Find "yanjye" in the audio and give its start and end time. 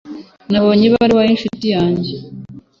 1.75-2.13